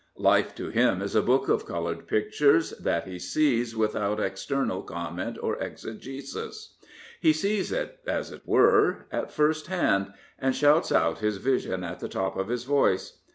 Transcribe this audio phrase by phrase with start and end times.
[0.17, 5.37] Life to him is a book of coloured pictures that he sees without external comment
[5.39, 6.73] or exegesis.
[7.19, 11.99] He sees it, as it were, at first hand, and shouts out his vision at
[11.99, 13.19] the top of his voice.